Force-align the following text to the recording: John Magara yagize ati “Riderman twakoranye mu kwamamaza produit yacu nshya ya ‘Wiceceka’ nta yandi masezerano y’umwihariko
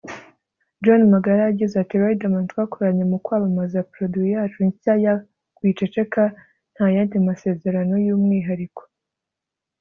John 0.83 1.01
Magara 1.13 1.41
yagize 1.49 1.73
ati 1.77 1.95
“Riderman 2.01 2.49
twakoranye 2.51 3.03
mu 3.11 3.17
kwamamaza 3.25 3.85
produit 3.93 4.31
yacu 4.35 4.59
nshya 4.67 4.93
ya 5.05 5.13
‘Wiceceka’ 5.61 6.21
nta 6.73 6.85
yandi 6.95 7.15
masezerano 7.29 7.93
y’umwihariko 8.05 8.81